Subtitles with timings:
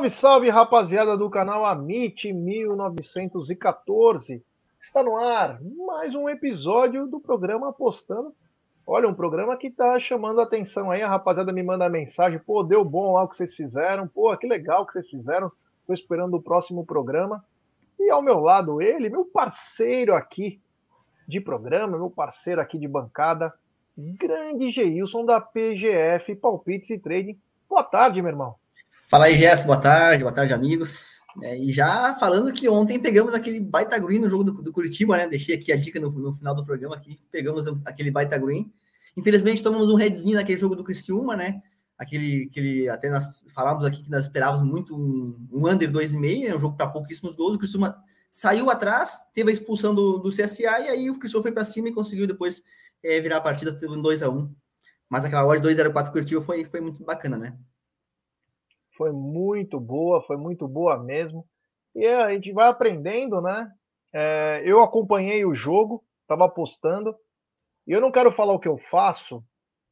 [0.00, 4.42] Salve, salve, rapaziada do canal Amit 1914.
[4.80, 8.34] Está no ar mais um episódio do programa Apostando.
[8.86, 11.02] Olha, um programa que está chamando a atenção aí.
[11.02, 14.08] A rapaziada me manda mensagem: pô, deu bom lá o que vocês fizeram.
[14.08, 15.52] Pô, que legal que vocês fizeram.
[15.80, 17.44] Estou esperando o próximo programa.
[17.98, 20.62] E ao meu lado, ele, meu parceiro aqui
[21.28, 23.52] de programa, meu parceiro aqui de bancada,
[23.98, 27.38] grande Geilson da PGF Palpites e Trading.
[27.68, 28.54] Boa tarde, meu irmão.
[29.10, 31.20] Fala aí, Gerson, boa tarde, boa tarde, amigos.
[31.42, 35.16] É, e já falando que ontem pegamos aquele baita green no jogo do, do Curitiba,
[35.16, 35.26] né?
[35.26, 38.72] Deixei aqui a dica no, no, final do programa aqui, pegamos aquele baita green.
[39.16, 41.60] Infelizmente, tomamos um redzinho naquele jogo do Criciúma, né?
[41.98, 46.54] Aquele, aquele até nós falamos aqui que nós esperávamos muito um, um under 2,5, né?
[46.54, 47.56] um jogo para pouquíssimos gols.
[47.56, 48.00] O Criciúma
[48.30, 51.88] saiu atrás, teve a expulsão do, do CSA, e aí o Criciúma foi para cima
[51.88, 52.62] e conseguiu depois
[53.02, 54.54] é, virar a partida, teve um 2 a 1
[55.08, 57.58] Mas aquela hora de 2,04 Curitiba foi, foi muito bacana, né?
[59.00, 61.46] Foi muito boa, foi muito boa mesmo.
[61.94, 63.72] E a gente vai aprendendo, né?
[64.12, 67.16] É, eu acompanhei o jogo, estava apostando,
[67.86, 69.42] e eu não quero falar o que eu faço,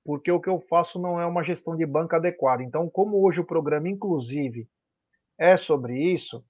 [0.04, 2.62] porque o que eu faço não é uma gestão de banca adequada.
[2.62, 4.68] Então, como hoje o programa, inclusive,
[5.38, 6.44] é sobre isso,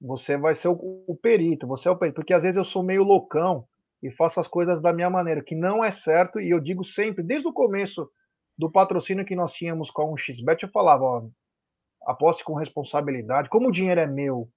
[0.00, 2.82] você vai ser o, o perito, você é o perito, porque às vezes eu sou
[2.82, 3.64] meio loucão
[4.02, 7.22] e faço as coisas da minha maneira, que não é certo, e eu digo sempre,
[7.22, 8.10] desde o começo
[8.58, 11.28] do patrocínio que nós tínhamos com o XBET, eu falava, ó,
[12.06, 13.48] aposte com responsabilidade.
[13.48, 14.48] Como o dinheiro é meu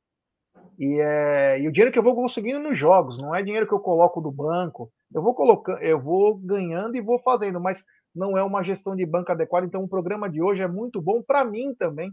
[0.77, 3.73] e, é, e o dinheiro que eu vou conseguindo nos jogos, não é dinheiro que
[3.73, 4.91] eu coloco do banco.
[5.13, 9.05] Eu vou colocando, eu vou ganhando e vou fazendo, mas não é uma gestão de
[9.05, 9.65] banco adequada.
[9.65, 12.11] Então, o programa de hoje é muito bom para mim também,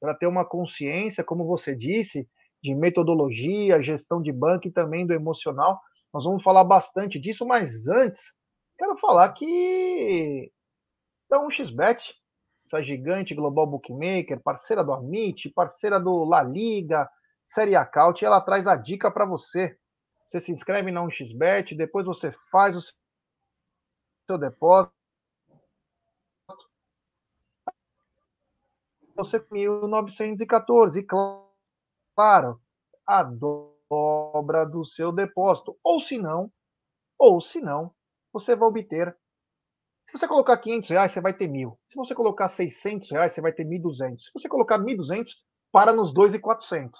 [0.00, 2.28] para ter uma consciência, como você disse,
[2.62, 5.80] de metodologia, gestão de banco e também do emocional.
[6.12, 8.32] Nós vamos falar bastante disso, mas antes,
[8.78, 10.50] quero falar que
[11.28, 12.14] dá um xbet
[12.70, 17.10] essa gigante global bookmaker, parceira do Amit, parceira do La Liga,
[17.44, 19.76] Série Acaute, ela traz a dica para você.
[20.24, 24.94] Você se inscreve na 1xBet, depois você faz o seu depósito.
[29.16, 31.06] Você 1914, e
[32.14, 32.60] claro,
[33.04, 35.76] a dobra do seu depósito.
[35.82, 36.50] Ou se não,
[37.18, 37.92] ou se não,
[38.32, 39.18] você vai obter
[40.10, 41.78] se você colocar 500 reais, você vai ter mil.
[41.86, 44.18] Se você colocar 600 reais, você vai ter 1.200.
[44.18, 45.28] Se você colocar 1.200,
[45.70, 46.90] para nos 2.400.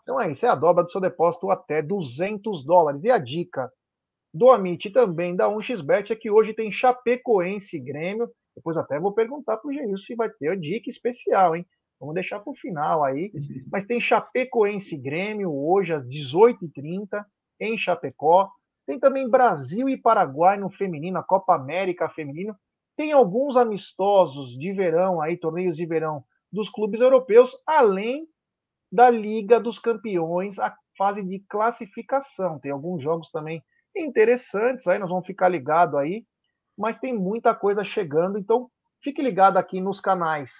[0.00, 3.04] Então é isso, é a dobra do seu depósito até 200 dólares.
[3.04, 3.70] E a dica
[4.32, 8.30] do Amit também da 1xBet é que hoje tem Chapecoense e Grêmio.
[8.56, 11.66] Depois até vou perguntar para o Geil se vai ter a dica especial, hein?
[12.00, 13.30] Vamos deixar para o final aí.
[13.70, 17.22] Mas tem Chapecoense e Grêmio hoje às 18h30
[17.60, 18.48] em Chapecó.
[18.86, 22.54] Tem também Brasil e Paraguai no feminino, a Copa América feminino.
[22.96, 28.28] Tem alguns amistosos de verão aí, torneios de verão dos clubes europeus, além
[28.92, 32.58] da Liga dos Campeões, a fase de classificação.
[32.60, 33.62] Tem alguns jogos também
[33.96, 36.24] interessantes, aí nós vamos ficar ligado aí,
[36.76, 38.70] mas tem muita coisa chegando, então
[39.02, 40.52] fique ligado aqui nos canais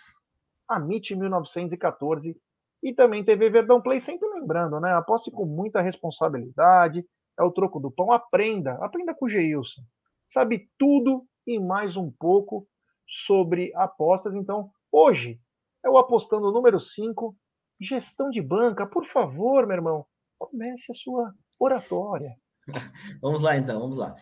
[0.68, 2.36] Amit 1914
[2.82, 4.92] e também TV Verdão Play, sempre lembrando, né?
[4.94, 7.04] Aposte com muita responsabilidade,
[7.38, 8.12] é o troco do pão.
[8.12, 9.82] Aprenda, aprenda com o Geilson.
[10.26, 12.66] Sabe tudo e mais um pouco
[13.06, 14.34] sobre apostas.
[14.34, 15.40] Então, hoje
[15.84, 17.36] é o apostando número 5,
[17.80, 18.86] gestão de banca.
[18.86, 20.06] Por favor, meu irmão,
[20.38, 22.34] comece a sua oratória.
[23.20, 24.16] vamos lá então, vamos lá.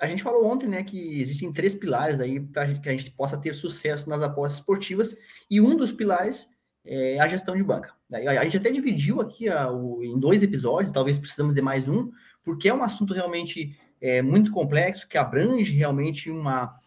[0.00, 3.40] A gente falou ontem, né, que existem três pilares aí para que a gente possa
[3.40, 5.16] ter sucesso nas apostas esportivas,
[5.48, 6.48] e um dos pilares
[6.84, 7.94] é a gestão de banca.
[8.12, 12.10] A gente até dividiu aqui a, o, em dois episódios, talvez precisamos de mais um,
[12.44, 16.78] porque é um assunto realmente é, muito complexo, que abrange realmente uma.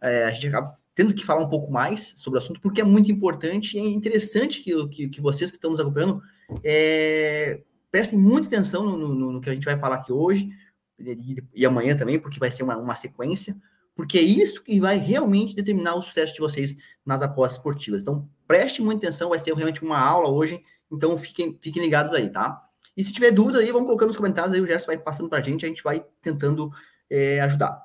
[0.00, 2.84] É, a gente acaba tendo que falar um pouco mais sobre o assunto, porque é
[2.84, 6.20] muito importante e é interessante que, que, que vocês que estão nos acompanhando
[6.64, 10.50] é, prestem muita atenção no, no, no, que a gente vai falar aqui hoje
[10.98, 13.56] e, e amanhã também, porque vai ser uma, uma sequência,
[13.94, 16.76] porque é isso que vai realmente determinar o sucesso de vocês
[17.06, 18.02] nas apostas esportivas.
[18.02, 20.60] Então, preste muita atenção, vai ser realmente uma aula hoje,
[20.90, 22.67] então fiquem, fiquem ligados aí, tá?
[22.98, 25.38] E se tiver dúvida aí, vamos colocando nos comentários aí, o Gerson vai passando para
[25.38, 26.68] a gente, a gente vai tentando
[27.08, 27.80] é, ajudar.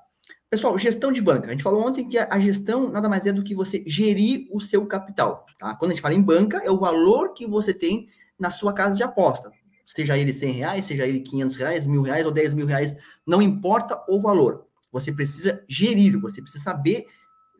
[0.49, 1.49] Pessoal, gestão de banca.
[1.49, 4.59] A gente falou ontem que a gestão nada mais é do que você gerir o
[4.59, 5.45] seu capital.
[5.59, 5.75] Tá?
[5.75, 8.07] Quando a gente fala em banca, é o valor que você tem
[8.39, 9.51] na sua casa de aposta.
[9.85, 13.39] Seja ele 100 reais, seja ele 500 reais, mil reais ou 10 mil reais, não
[13.39, 14.65] importa o valor.
[14.91, 17.05] Você precisa gerir, você precisa saber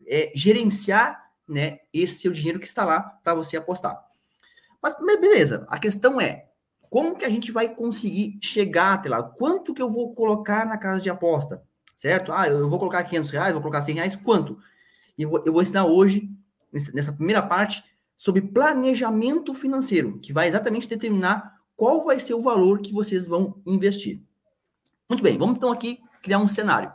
[0.08, 3.96] é, gerenciar né, esse seu dinheiro que está lá para você apostar.
[4.82, 6.48] Mas beleza, a questão é,
[6.94, 9.20] como que a gente vai conseguir chegar até lá?
[9.20, 11.60] Quanto que eu vou colocar na casa de aposta?
[11.96, 12.30] Certo?
[12.30, 14.56] Ah, eu vou colocar 500 reais, vou colocar 100 reais, quanto?
[15.18, 16.30] E eu eu vou ensinar hoje,
[16.72, 17.82] nessa primeira parte,
[18.16, 23.60] sobre planejamento financeiro, que vai exatamente determinar qual vai ser o valor que vocês vão
[23.66, 24.22] investir.
[25.10, 26.92] Muito bem, vamos então aqui criar um cenário.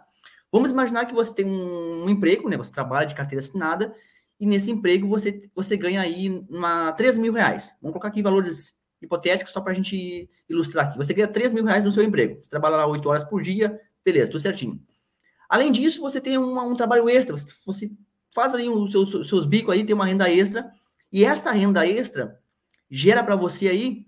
[0.50, 2.56] Vamos imaginar que você tem um emprego, né?
[2.56, 3.94] Você trabalha de carteira assinada
[4.40, 7.74] e nesse emprego você, você ganha aí uma, 3 mil reais.
[7.81, 10.98] Vamos colocar aqui valores hipotéticos só para a gente ilustrar aqui.
[10.98, 12.42] Você ganha 3 mil reais no seu emprego.
[12.42, 14.81] Você trabalha lá 8 horas por dia, beleza, tudo certinho.
[15.48, 17.92] Além disso, você tem uma, um trabalho extra, você, você
[18.34, 20.72] faz ali os seus, seus bicos aí, tem uma renda extra,
[21.12, 22.40] e essa renda extra
[22.90, 24.06] gera para você aí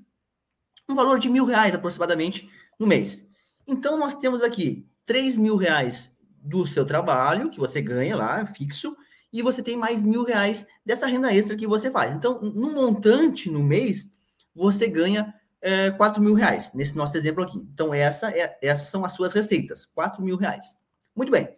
[0.88, 2.50] um valor de mil reais aproximadamente
[2.80, 3.26] no mês.
[3.68, 8.96] Então, nós temos aqui 3 mil reais do seu trabalho, que você ganha lá, fixo,
[9.32, 12.14] e você tem mais mil reais dessa renda extra que você faz.
[12.14, 14.12] Então, no montante no mês,
[14.56, 17.58] você ganha é, 4 mil reais, nesse nosso exemplo aqui.
[17.58, 20.76] Então, essa é, essas são as suas receitas, 4 mil reais.
[21.16, 21.50] Muito bem.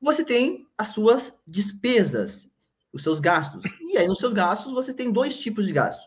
[0.00, 2.50] Você tem as suas despesas,
[2.92, 3.64] os seus gastos.
[3.92, 6.06] E aí, nos seus gastos, você tem dois tipos de gastos: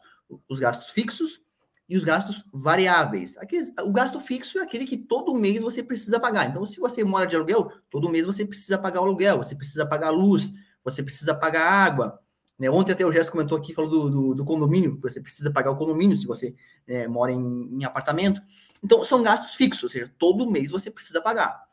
[0.50, 1.42] os gastos fixos
[1.88, 3.38] e os gastos variáveis.
[3.38, 6.50] Aqueles, o gasto fixo é aquele que todo mês você precisa pagar.
[6.50, 9.86] Então, se você mora de aluguel, todo mês você precisa pagar o aluguel, você precisa
[9.86, 10.52] pagar a luz,
[10.84, 12.20] você precisa pagar a água.
[12.58, 12.70] Né?
[12.70, 15.76] Ontem até o Gerson comentou aqui, falou do, do, do condomínio, você precisa pagar o
[15.76, 16.56] condomínio se você
[16.88, 18.42] é, mora em, em apartamento.
[18.84, 21.66] Então, são gastos fixos, ou seja, todo mês você precisa pagar.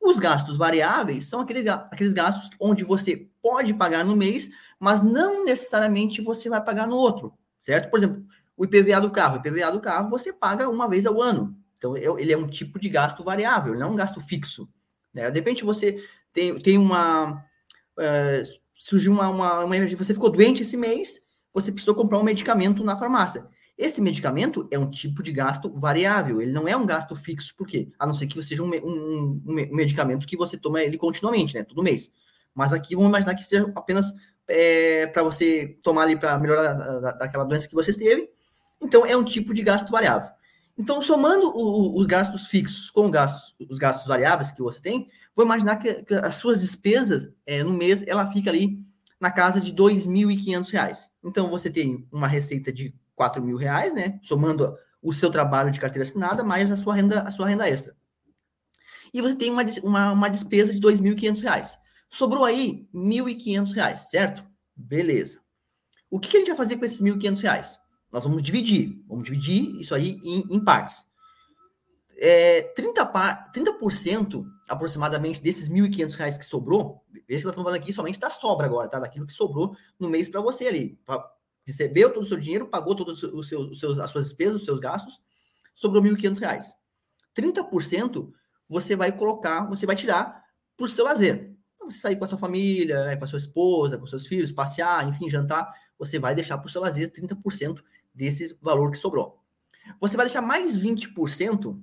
[0.00, 5.44] Os gastos variáveis são aqueles, aqueles gastos onde você pode pagar no mês, mas não
[5.44, 7.90] necessariamente você vai pagar no outro, certo?
[7.90, 8.24] Por exemplo,
[8.56, 9.36] o IPVA do carro.
[9.36, 11.56] O IPVA do carro você paga uma vez ao ano.
[11.78, 14.68] Então, ele é um tipo de gasto variável, não é um gasto fixo.
[15.12, 15.30] Né?
[15.30, 17.44] De repente, você tem, tem uma.
[17.98, 21.20] Uh, surgiu uma, uma, uma emergência, você ficou doente esse mês,
[21.52, 23.44] você precisou comprar um medicamento na farmácia.
[23.76, 27.66] Esse medicamento é um tipo de gasto variável, ele não é um gasto fixo, por
[27.66, 27.88] quê?
[27.98, 31.64] A não ser que seja um, um, um medicamento que você toma ele continuamente, né?
[31.64, 32.12] Todo mês.
[32.54, 34.14] Mas aqui vamos imaginar que seja apenas
[34.46, 38.30] é, para você tomar ali para melhorar da, da, daquela doença que você teve,
[38.80, 40.30] então, é um tipo de gasto variável.
[40.78, 45.06] Então, somando o, os gastos fixos com os gastos, os gastos variáveis que você tem,
[45.34, 48.84] vou imaginar que, que as suas despesas é, no mês, ela fica ali
[49.18, 51.08] na casa de R$ 2.500.
[51.24, 54.20] Então, você tem uma receita de R$ reais, né?
[54.22, 57.96] Somando o seu trabalho de carteira assinada, mais a sua renda, a sua renda extra.
[59.14, 61.76] E você tem uma, uma, uma despesa de R$ 2.500.
[62.10, 64.46] Sobrou aí R$ 1.500, certo?
[64.74, 65.40] Beleza.
[66.10, 67.78] O que, que a gente vai fazer com esses R$ 1.500?
[68.16, 71.04] Nós vamos dividir, vamos dividir isso aí em, em partes.
[72.16, 77.74] É, 30, par, 30% aproximadamente desses R$ 1.500 que sobrou, veja que nós estamos falando
[77.74, 78.98] aqui somente da sobra agora, tá?
[78.98, 80.98] Daquilo que sobrou no mês para você ali.
[81.62, 85.20] Recebeu todo o seu dinheiro, pagou todas seus, as suas despesas, os seus gastos,
[85.74, 86.72] sobrou R$ 1.500.
[87.36, 88.32] 30%
[88.70, 90.42] você vai colocar, você vai tirar
[90.80, 91.54] o seu lazer.
[91.84, 95.06] Você sair com a sua família, né, com a sua esposa, com seus filhos, passear,
[95.06, 97.82] enfim, jantar, você vai deixar o seu lazer 30%
[98.16, 99.38] desse valor que sobrou.
[100.00, 101.78] Você vai deixar mais 20%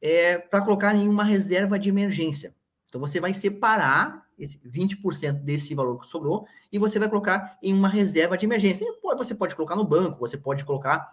[0.00, 2.54] é, para colocar em uma reserva de emergência.
[2.88, 7.74] Então, você vai separar esse 20% desse valor que sobrou e você vai colocar em
[7.74, 8.86] uma reserva de emergência.
[9.16, 11.12] Você pode colocar no banco, você pode colocar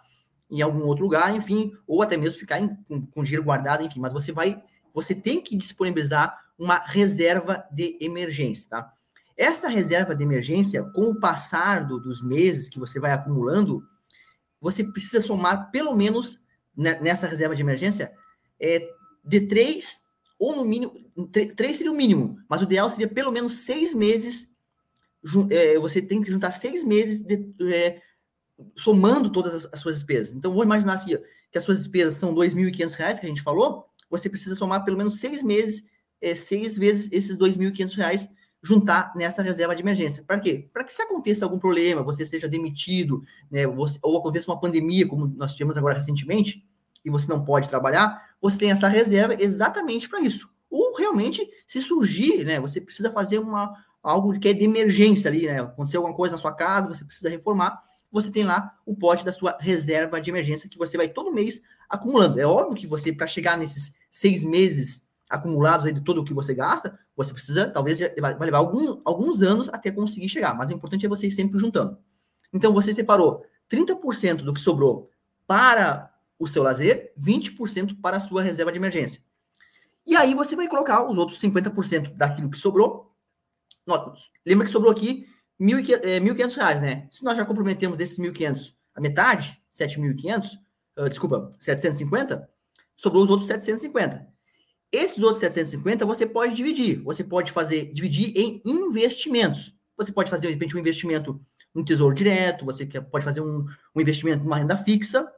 [0.50, 4.00] em algum outro lugar, enfim, ou até mesmo ficar em, com, com dinheiro guardado, enfim,
[4.00, 4.62] mas você vai,
[4.94, 8.92] você tem que disponibilizar uma reserva de emergência, tá?
[9.36, 13.84] Essa reserva de emergência, com o passar do, dos meses que você vai acumulando,
[14.60, 16.38] você precisa somar pelo menos
[16.76, 18.12] nessa reserva de emergência
[18.60, 18.88] é,
[19.24, 20.00] de três,
[20.38, 20.92] ou no mínimo,
[21.56, 24.56] três seria o mínimo, mas o ideal seria pelo menos seis meses.
[25.50, 28.00] É, você tem que juntar seis meses de, é,
[28.76, 30.34] somando todas as, as, suas despesas.
[30.34, 31.18] Então, vou imaginar assim,
[31.50, 34.96] que as suas despesas são R$ 2.500 que a gente falou, você precisa somar pelo
[34.96, 35.84] menos seis meses,
[36.20, 38.28] é, seis vezes esses R$ 2.500
[38.62, 40.24] juntar nessa reserva de emergência.
[40.24, 40.68] Para quê?
[40.72, 45.06] Para que se aconteça algum problema, você seja demitido, né, você, ou aconteça uma pandemia,
[45.06, 46.64] como nós tivemos agora recentemente,
[47.04, 50.50] e você não pode trabalhar, você tem essa reserva exatamente para isso.
[50.70, 53.72] Ou realmente, se surgir, né, você precisa fazer uma,
[54.02, 57.30] algo que é de emergência ali, né, aconteceu alguma coisa na sua casa, você precisa
[57.30, 57.78] reformar,
[58.10, 61.60] você tem lá o pote da sua reserva de emergência que você vai todo mês
[61.88, 62.40] acumulando.
[62.40, 66.32] É óbvio que você, para chegar nesses seis meses acumulados aí de todo o que
[66.32, 70.72] você gasta, você precisa, talvez, vai levar algum, alguns anos até conseguir chegar, mas o
[70.72, 71.98] importante é você ir sempre juntando.
[72.52, 75.10] Então, você separou 30% do que sobrou
[75.44, 79.20] para o seu lazer, 20% para a sua reserva de emergência.
[80.06, 83.12] E aí você vai colocar os outros 50% daquilo que sobrou.
[84.46, 85.26] Lembra que sobrou aqui
[85.60, 87.08] 1.500 reais, né?
[87.10, 90.52] Se nós já comprometemos desses 1.500 a metade, 7.500,
[90.98, 92.48] uh, desculpa, 750,
[92.96, 94.37] sobrou os outros 750.
[94.90, 97.02] Esses outros 750 você pode dividir.
[97.02, 99.74] Você pode fazer dividir em investimentos.
[99.96, 101.40] Você pode fazer, de repente, um investimento
[101.74, 103.64] um tesouro direto, você pode fazer um,
[103.94, 105.30] um investimento numa renda fixa,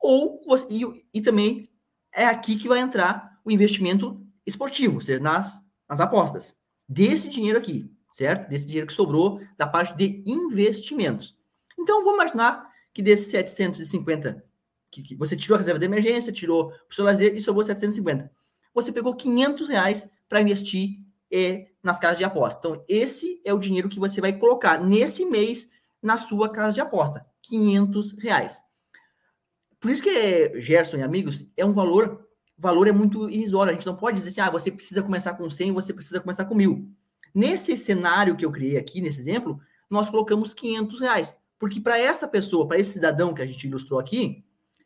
[0.00, 0.82] ou você, e,
[1.12, 1.68] e também
[2.12, 6.54] é aqui que vai entrar o investimento esportivo, ou seja, nas, nas apostas.
[6.88, 8.48] Desse dinheiro aqui, certo?
[8.48, 11.36] Desse dinheiro que sobrou da parte de investimentos.
[11.78, 14.44] Então, vamos imaginar que desses 750
[14.90, 18.30] que, que você tirou a reserva de emergência, tirou o seu lazer e sobrou 750.
[18.74, 20.98] Você pegou 500 reais para investir
[21.32, 22.58] é, nas casas de aposta.
[22.58, 25.68] Então, esse é o dinheiro que você vai colocar nesse mês
[26.02, 27.24] na sua casa de aposta.
[27.42, 28.60] 500 reais.
[29.80, 32.26] Por isso que, Gerson e amigos, é um valor,
[32.56, 33.70] valor é muito irrisório.
[33.70, 36.44] A gente não pode dizer assim, ah, você precisa começar com 100, você precisa começar
[36.46, 36.88] com mil.
[37.34, 41.38] Nesse cenário que eu criei aqui, nesse exemplo, nós colocamos 500 reais.
[41.58, 44.44] Porque para essa pessoa, para esse cidadão que a gente ilustrou aqui,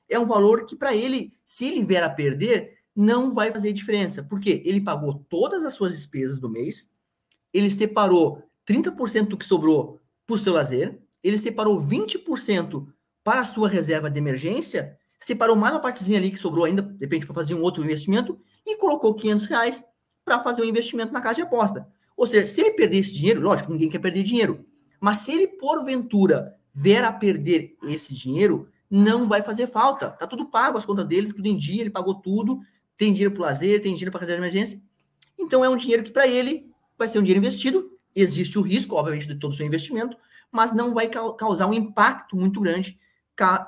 [0.08, 4.24] é um valor que para ele, se ele vier a perder, não vai fazer diferença.
[4.24, 6.90] Porque ele pagou todas as suas despesas do mês,
[7.54, 12.88] ele separou 30% do que sobrou para o seu lazer, ele separou 20%
[13.22, 16.98] para a sua reserva de emergência, separou mais uma partezinha ali que sobrou ainda, de
[16.98, 18.36] repente, para fazer um outro investimento,
[18.66, 19.84] e colocou 500 reais
[20.24, 21.86] para fazer um investimento na casa de aposta.
[22.16, 24.66] Ou seja, se ele perder esse dinheiro, lógico, ninguém quer perder dinheiro,
[25.00, 30.10] mas se ele, porventura, vier a perder esse dinheiro, não vai fazer falta.
[30.10, 32.60] Tá tudo pago, as contas dele, tudo em dia, ele pagou tudo,
[32.98, 34.82] tem dinheiro para lazer, tem dinheiro para reserva de emergência.
[35.38, 38.96] Então é um dinheiro que para ele vai ser um dinheiro investido, existe o risco,
[38.96, 40.16] obviamente, de todo o seu investimento,
[40.50, 42.98] mas não vai causar um impacto muito grande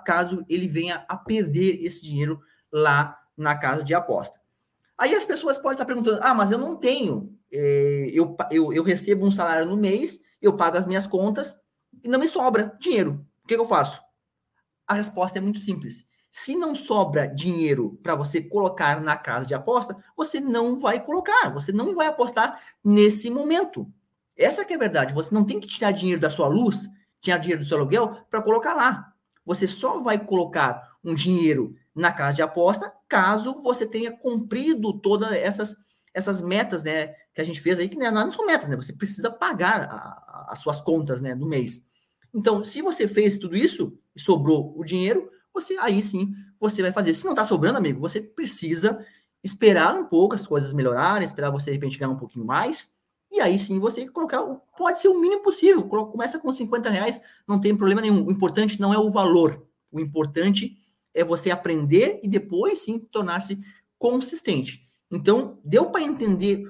[0.05, 2.41] caso ele venha a perder esse dinheiro
[2.73, 4.41] lá na casa de aposta.
[4.99, 8.83] Aí as pessoas podem estar perguntando: ah, mas eu não tenho, é, eu, eu, eu
[8.83, 11.57] recebo um salário no mês, eu pago as minhas contas
[12.03, 13.25] e não me sobra dinheiro.
[13.45, 14.03] O que, que eu faço?
[14.89, 16.05] A resposta é muito simples.
[16.31, 21.51] Se não sobra dinheiro para você colocar na casa de aposta, você não vai colocar,
[21.53, 23.91] você não vai apostar nesse momento.
[24.37, 25.13] Essa que é a verdade.
[25.13, 26.89] Você não tem que tirar dinheiro da sua luz,
[27.21, 29.13] tirar dinheiro do seu aluguel para colocar lá.
[29.45, 35.33] Você só vai colocar um dinheiro na casa de aposta caso você tenha cumprido todas
[35.33, 35.77] essas,
[36.15, 38.77] essas metas, né, que a gente fez aí, que né, não são metas, né?
[38.77, 41.83] Você precisa pagar a, a, as suas contas, né, do mês.
[42.33, 46.93] Então, se você fez tudo isso e sobrou o dinheiro, você aí sim você vai
[46.93, 47.15] fazer.
[47.15, 49.05] Se não está sobrando, amigo, você precisa
[49.43, 52.93] esperar um pouco as coisas melhorarem, esperar você de repente ganhar um pouquinho mais.
[53.33, 54.43] E aí sim você colocar,
[54.77, 55.83] pode ser o mínimo possível.
[55.85, 58.27] Começa com 50 reais, não tem problema nenhum.
[58.27, 59.67] O importante não é o valor.
[59.91, 60.77] O importante
[61.15, 63.59] é você aprender e depois sim tornar-se
[63.99, 64.89] consistente.
[65.11, 66.65] Então, deu para entender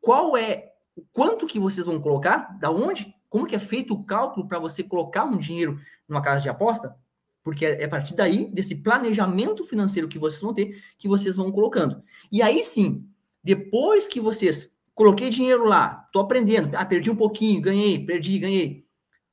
[0.00, 4.04] qual é o quanto que vocês vão colocar, da onde como que é feito o
[4.04, 5.78] cálculo para você colocar um dinheiro
[6.08, 6.96] numa casa de aposta?
[7.46, 11.36] Porque é, é a partir daí, desse planejamento financeiro que vocês vão ter, que vocês
[11.36, 12.02] vão colocando.
[12.32, 13.08] E aí sim,
[13.40, 18.84] depois que vocês coloquei dinheiro lá, tô aprendendo, ah, perdi um pouquinho, ganhei, perdi, ganhei.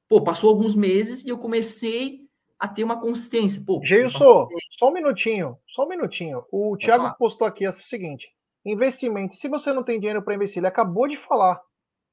[0.07, 2.29] Pô, passou alguns meses e eu comecei
[2.59, 3.63] a ter uma consistência.
[3.65, 6.45] Pô, Geilson, só um minutinho, só um minutinho.
[6.51, 8.29] O Thiago postou aqui é o seguinte:
[8.63, 9.35] investimento.
[9.35, 11.59] Se você não tem dinheiro para investir, ele acabou de falar.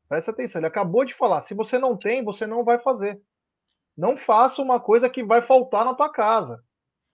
[0.08, 1.42] Presta atenção, ele acabou de falar.
[1.42, 3.20] Se você não tem, você não vai fazer.
[4.00, 6.58] Não faça uma coisa que vai faltar na tua casa.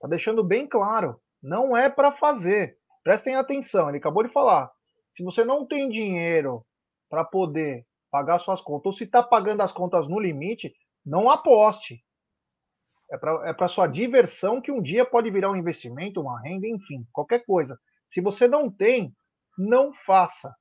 [0.01, 1.21] Tá deixando bem claro.
[1.43, 2.79] Não é para fazer.
[3.03, 4.71] Prestem atenção, ele acabou de falar.
[5.11, 6.65] Se você não tem dinheiro
[7.11, 10.73] para poder pagar suas contas, ou se está pagando as contas no limite,
[11.05, 12.05] não aposte.
[13.11, 17.05] É para é sua diversão que um dia pode virar um investimento, uma renda, enfim,
[17.13, 17.77] qualquer coisa.
[18.09, 19.13] Se você não tem,
[19.59, 20.55] não faça.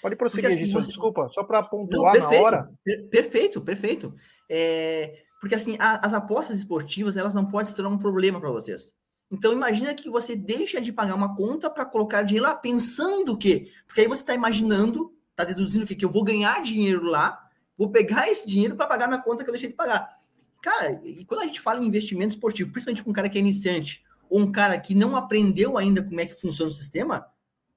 [0.00, 0.86] Pode prosseguir, assim, você...
[0.86, 2.70] desculpa, só para pontuar Não, perfeito, na hora.
[3.10, 4.14] Perfeito, perfeito.
[4.50, 8.50] É, porque assim, a, as apostas esportivas, elas não podem se tornar um problema para
[8.50, 8.94] vocês.
[9.30, 13.72] Então imagina que você deixa de pagar uma conta para colocar dinheiro lá pensando que,
[13.86, 17.90] porque aí você está imaginando, está deduzindo que, que eu vou ganhar dinheiro lá, vou
[17.90, 20.14] pegar esse dinheiro para pagar minha conta que eu deixei de pagar.
[20.60, 23.40] Cara, e quando a gente fala em investimento esportivo, principalmente com um cara que é
[23.40, 27.26] iniciante ou um cara que não aprendeu ainda como é que funciona o sistema,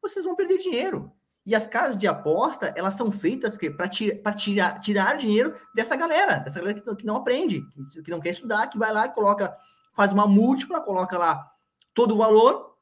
[0.01, 1.11] vocês vão perder dinheiro.
[1.45, 6.59] E as casas de aposta, elas são feitas para tirar, tirar dinheiro dessa galera, dessa
[6.59, 9.53] galera que, que não aprende, que, que, não quer estudar, que vai lá e coloca,
[9.93, 11.45] faz uma múltipla, coloca lá
[11.93, 12.73] todo o valor.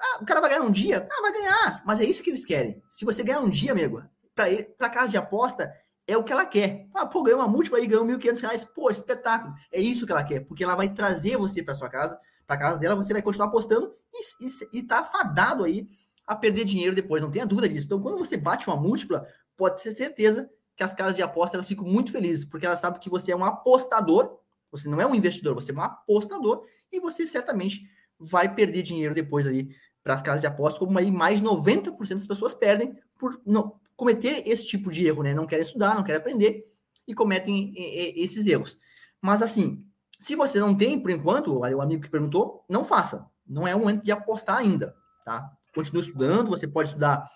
[0.00, 1.08] Ah, o cara vai ganhar um dia?
[1.10, 1.82] Ah, vai ganhar.
[1.86, 2.82] Mas é isso que eles querem.
[2.90, 4.02] Se você ganhar um dia, amigo,
[4.34, 5.72] para casa de aposta,
[6.06, 6.88] é o que ela quer.
[6.94, 8.64] Ah, pô, ganhou uma múltipla aí, ganhou 1.500 reais.
[8.64, 9.54] Pô, espetáculo.
[9.70, 12.80] É isso que ela quer, porque ela vai trazer você para sua casa, para casa
[12.80, 15.86] dela, você vai continuar apostando e, e, e tá fadado aí
[16.28, 17.86] a perder dinheiro depois, não tenha dúvida disso.
[17.86, 21.66] Então, quando você bate uma múltipla, pode ter certeza que as casas de aposta elas
[21.66, 24.38] ficam muito felizes, porque elas sabem que você é um apostador,
[24.70, 29.14] você não é um investidor, você é um apostador, e você certamente vai perder dinheiro
[29.14, 33.40] depois ali para as casas de aposta, como aí mais 90% das pessoas perdem por
[33.44, 35.34] não, cometer esse tipo de erro, né?
[35.34, 36.64] Não querem estudar, não querem aprender,
[37.06, 38.78] e cometem esses erros.
[39.20, 39.84] Mas assim,
[40.20, 43.26] se você não tem, por enquanto, o amigo que perguntou, não faça.
[43.46, 44.94] Não é o momento de apostar ainda,
[45.24, 45.50] tá?
[45.78, 47.30] Continue estudando, você pode estudar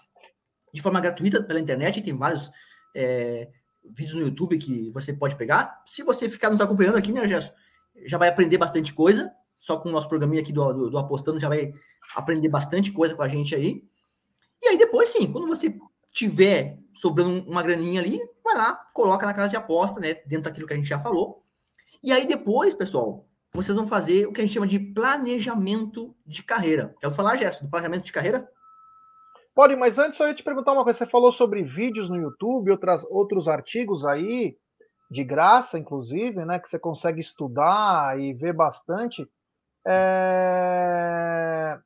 [0.75, 2.51] de forma gratuita pela internet, tem vários
[2.93, 3.49] é,
[3.85, 5.81] vídeos no YouTube que você pode pegar.
[5.87, 7.53] Se você ficar nos acompanhando aqui, né, Gerson,
[8.05, 11.39] já vai aprender bastante coisa, só com o nosso programinha aqui do, do, do Apostando,
[11.39, 11.73] já vai
[12.17, 13.85] aprender bastante coisa com a gente aí.
[14.61, 15.79] E aí depois, sim, quando você
[16.11, 20.67] tiver sobrando uma graninha ali, vai lá, coloca na casa de aposta, né, dentro daquilo
[20.67, 21.45] que a gente já falou.
[22.03, 26.43] E aí depois, pessoal, vocês vão fazer o que a gente chama de planejamento de
[26.43, 26.95] carreira.
[27.01, 28.49] Quer falar, Gerson, do planejamento de carreira?
[29.55, 30.99] Pode, mas antes eu ia te perguntar uma coisa.
[30.99, 34.57] Você falou sobre vídeos no YouTube, outras, outros artigos aí,
[35.11, 36.59] de graça, inclusive, né?
[36.59, 39.29] Que você consegue estudar e ver bastante.
[39.87, 41.79] É...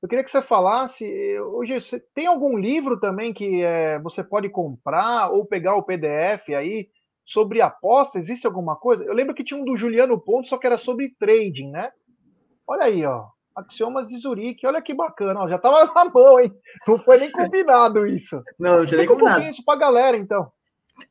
[0.00, 1.04] Eu queria que você falasse.
[1.40, 1.80] Hoje,
[2.14, 6.88] tem algum livro também que é, você pode comprar ou pegar o PDF aí
[7.24, 8.18] sobre aposta?
[8.18, 9.04] Existe alguma coisa?
[9.04, 11.90] Eu lembro que tinha um do Juliano Ponto, só que era sobre trading, né?
[12.66, 13.26] Olha aí, ó.
[13.54, 16.52] Axiomas de Zurique, olha que bacana, ó, já tava na mão, hein?
[16.88, 18.42] Não foi nem combinado isso.
[18.58, 19.44] Não, não tinha nem combinado.
[19.44, 20.50] Um isso pra galera, então.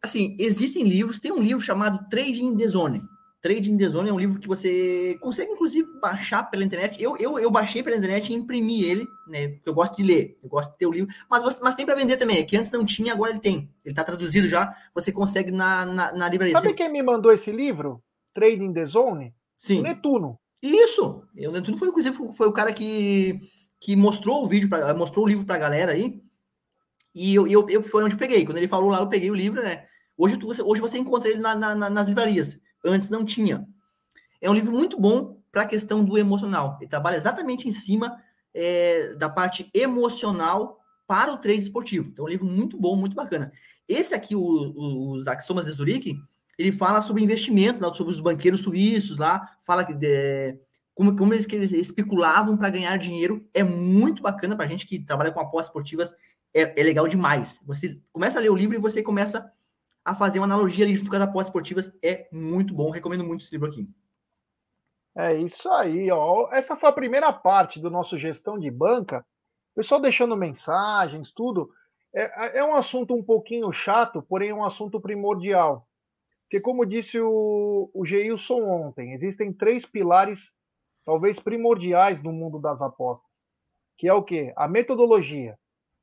[0.03, 3.01] Assim, existem livros, tem um livro chamado Trading in the Zone.
[3.43, 7.03] Trading in the Zone é um livro que você consegue, inclusive, baixar pela internet.
[7.03, 9.49] Eu, eu, eu baixei pela internet e imprimi ele, né?
[9.49, 11.13] Porque eu gosto de ler, eu gosto de ter o livro.
[11.29, 13.69] Mas, mas tem para vender também, é que antes não tinha, agora ele tem.
[13.83, 16.53] Ele tá traduzido já, você consegue na, na, na livraria.
[16.53, 18.01] Sabe quem me mandou esse livro?
[18.33, 19.35] Trading in the Zone?
[19.57, 19.81] Sim.
[19.81, 20.39] O Netuno.
[20.61, 21.25] Isso!
[21.35, 23.41] O Netuno foi, inclusive, foi o cara que,
[23.77, 26.23] que mostrou o vídeo, pra, mostrou o livro pra galera aí.
[27.13, 28.45] E eu, eu, eu, foi onde eu peguei.
[28.45, 29.83] Quando ele falou lá, eu peguei o livro, né?
[30.17, 32.62] Hoje, hoje você encontra ele na, na, nas livrarias.
[32.83, 33.67] Antes não tinha.
[34.41, 36.77] É um livro muito bom para a questão do emocional.
[36.79, 38.17] Ele trabalha exatamente em cima
[38.53, 42.09] é, da parte emocional para o trade esportivo.
[42.09, 43.51] Então, é um livro muito bom, muito bacana.
[43.87, 46.17] Esse aqui, o, o, os Axiomas de Zurique,
[46.57, 50.57] ele fala sobre investimento, sobre os banqueiros suíços lá, fala que de,
[50.93, 53.47] como, como eles, que eles especulavam para ganhar dinheiro.
[53.53, 56.13] É muito bacana para a gente que trabalha com apostas esportivas,
[56.53, 57.59] é, é, legal demais.
[57.65, 59.51] Você começa a ler o livro e você começa
[60.05, 61.97] a fazer uma analogia ali junto com as apostas esportivas.
[62.03, 63.87] É muito bom, recomendo muito esse livro aqui.
[65.15, 66.49] É isso aí, ó.
[66.51, 69.25] Essa foi a primeira parte do nosso gestão de banca.
[69.75, 71.69] Pessoal deixando mensagens, tudo.
[72.13, 75.87] É, é um assunto um pouquinho chato, porém é um assunto primordial.
[76.43, 80.51] Porque, como disse o, o Geilson ontem, existem três pilares,
[81.05, 83.47] talvez primordiais, no mundo das apostas.
[83.97, 84.53] Que é o quê?
[84.55, 85.57] A metodologia.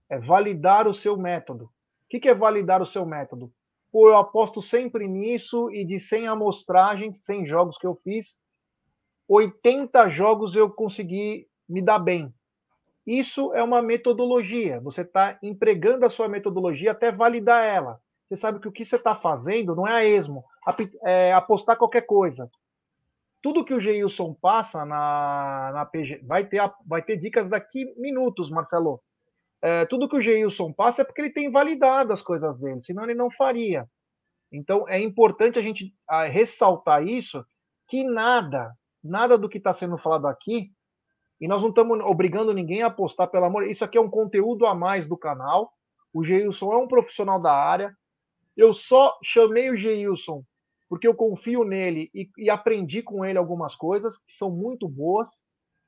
[0.09, 1.65] É validar o seu método.
[1.65, 3.53] O que é validar o seu método?
[3.93, 8.37] Pô, eu aposto sempre nisso e de 100 amostragens, 100 jogos que eu fiz,
[9.29, 12.33] 80 jogos eu consegui me dar bem.
[13.07, 14.81] Isso é uma metodologia.
[14.81, 18.01] Você está empregando a sua metodologia até validar ela.
[18.29, 20.45] Você sabe que o que você está fazendo não é a esmo,
[21.05, 22.49] é apostar qualquer coisa.
[23.43, 26.21] Tudo que o Geilson passa na, na PG.
[26.25, 29.01] Vai ter, vai ter dicas daqui minutos, Marcelo.
[29.63, 33.05] É, tudo que o Geilson passa é porque ele tem validado as coisas dele, senão
[33.05, 33.87] ele não faria.
[34.53, 35.95] Então é importante a gente
[36.31, 37.45] ressaltar isso,
[37.89, 40.71] que nada, nada do que está sendo falado aqui,
[41.41, 43.67] e nós não estamos obrigando ninguém a apostar, pelo amor.
[43.67, 45.73] Isso aqui é um conteúdo a mais do canal.
[46.13, 47.95] O Geilson é um profissional da área,
[48.57, 50.45] eu só chamei o Geilson
[50.91, 55.29] porque eu confio nele e, e, aprendi com ele algumas coisas que são muito boas.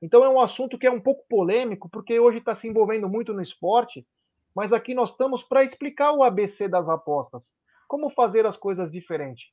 [0.02, 3.32] Então é um assunto que é um pouco polêmico, porque hoje está se envolvendo muito
[3.32, 4.04] no esporte,
[4.52, 7.52] mas aqui nós estamos para explicar o ABC das apostas,
[7.86, 9.50] como fazer as coisas diferentes.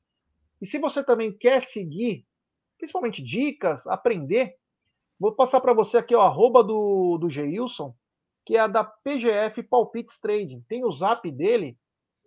[0.60, 2.26] E se você também quer seguir,
[2.76, 4.56] principalmente dicas, aprender,
[5.18, 7.94] vou passar para você aqui o arroba do, do Geilson,
[8.44, 10.64] que é a da PGF Palpites Trading.
[10.68, 11.78] Tem o zap dele,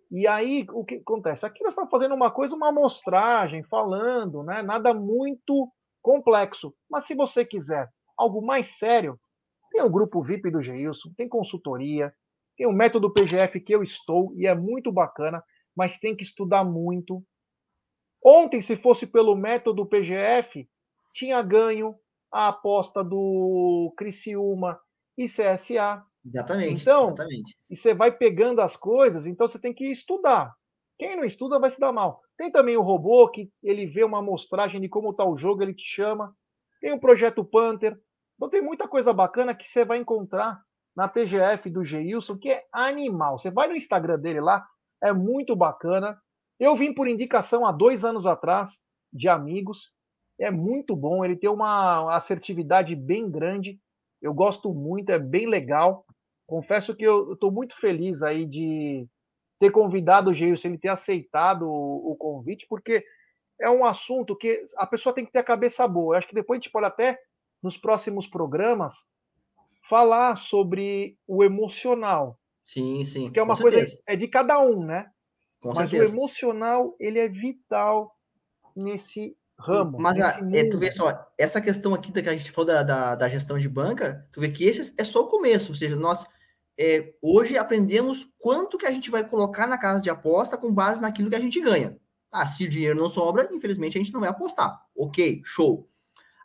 [0.09, 1.45] e aí, o que acontece?
[1.45, 4.61] Aqui nós estamos fazendo uma coisa, uma amostragem, falando, né?
[4.61, 5.69] nada muito
[6.01, 6.73] complexo.
[6.89, 9.19] Mas se você quiser algo mais sério,
[9.71, 12.13] tem o grupo VIP do Geilson, tem consultoria,
[12.55, 15.43] tem o método PGF que eu estou e é muito bacana,
[15.75, 17.23] mas tem que estudar muito.
[18.23, 20.67] Ontem, se fosse pelo método PGF,
[21.13, 21.95] tinha ganho
[22.31, 24.79] a aposta do Criciúma
[25.17, 26.03] e CSA.
[26.25, 26.81] Exatamente.
[26.81, 27.57] Então, exatamente.
[27.69, 30.53] e você vai pegando as coisas, então você tem que estudar.
[30.97, 32.21] Quem não estuda vai se dar mal.
[32.37, 35.73] Tem também o robô que ele vê uma amostragem de como está o jogo, ele
[35.73, 36.35] te chama.
[36.83, 37.97] Tem o projeto Panther.
[38.35, 40.61] Então tem muita coisa bacana que você vai encontrar
[40.93, 43.39] na PGF do Geilson, que é animal.
[43.39, 44.67] Você vai no Instagram dele lá,
[45.01, 46.21] é muito bacana.
[46.59, 48.77] Eu vim por indicação há dois anos atrás
[49.13, 49.93] de amigos.
[50.37, 53.79] É muito bom, ele tem uma assertividade bem grande.
[54.21, 56.05] Eu gosto muito, é bem legal.
[56.45, 59.07] Confesso que eu estou muito feliz aí de
[59.57, 63.05] ter convidado o Geilson, ele ter aceitado o, o, convite, porque
[63.63, 66.13] é um assunto que a pessoa tem que ter a cabeça boa.
[66.13, 67.17] Eu acho que depois a gente pode até,
[67.61, 68.93] nos próximos programas,
[69.89, 72.37] falar sobre o emocional.
[72.63, 73.31] Sim, sim.
[73.31, 75.09] Que é uma coisa é de cada um, né?
[75.61, 76.13] Com Mas certeza.
[76.13, 78.13] o emocional ele é vital
[78.75, 79.97] nesse ramo.
[79.97, 83.15] Mas a, é, tu vê só, essa questão aqui que a gente falou da, da,
[83.15, 86.25] da, gestão de banca, tu vê que esse é só o começo, ou seja, nós
[86.77, 90.99] é, hoje aprendemos quanto que a gente vai colocar na casa de aposta com base
[90.99, 91.97] naquilo que a gente ganha.
[92.33, 94.81] Ah, se o dinheiro não sobra, infelizmente a gente não vai apostar.
[94.95, 95.87] Ok, show.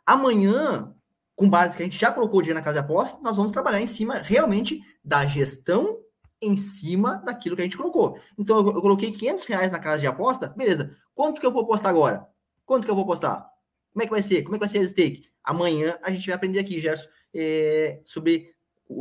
[0.05, 0.95] Amanhã,
[1.35, 3.51] com base que a gente já colocou o dinheiro na casa de aposta, nós vamos
[3.51, 5.99] trabalhar em cima realmente da gestão
[6.41, 8.19] em cima daquilo que a gente colocou.
[8.37, 10.95] Então, eu, eu coloquei 500 reais na casa de aposta, beleza.
[11.13, 12.25] Quanto que eu vou apostar agora?
[12.65, 13.49] Quanto que eu vou apostar?
[13.91, 14.43] Como é que vai ser?
[14.43, 15.29] Como é que vai ser esse stake?
[15.43, 18.53] Amanhã a gente vai aprender aqui, Gerson, é, sobre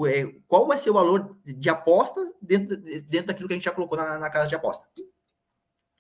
[0.07, 3.72] é, qual vai ser o valor de aposta dentro, dentro daquilo que a gente já
[3.72, 4.87] colocou na, na casa de aposta.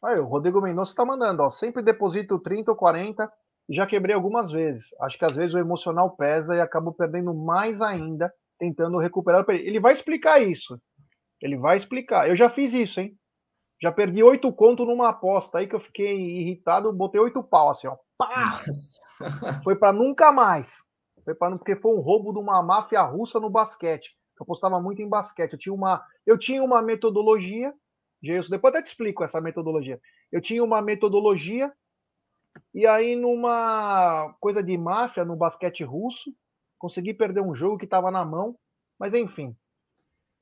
[0.04, 3.30] Aí, o Rodrigo Mendonça está mandando, ó, sempre deposito 30 ou 40,
[3.68, 4.86] já quebrei algumas vezes.
[5.00, 9.44] Acho que às vezes o emocional pesa e acabo perdendo mais ainda tentando recuperar.
[9.48, 10.80] Ele vai explicar isso.
[11.40, 12.28] Ele vai explicar.
[12.28, 13.16] Eu já fiz isso, hein?
[13.80, 17.86] Já perdi oito conto numa aposta aí que eu fiquei irritado, botei oito pau assim,
[17.86, 17.96] ó.
[18.16, 18.60] Pá!
[19.62, 20.82] Foi para nunca mais.
[21.24, 24.16] Foi para porque foi um roubo de uma máfia russa no basquete.
[24.38, 25.52] Eu apostava muito em basquete.
[25.52, 27.72] Eu tinha uma, eu tinha uma metodologia.
[28.22, 30.00] Jesus, depois até te explico essa metodologia.
[30.30, 31.72] Eu tinha uma metodologia
[32.74, 36.34] e aí numa coisa de máfia no basquete russo,
[36.78, 38.56] consegui perder um jogo que estava na mão,
[38.98, 39.56] mas enfim,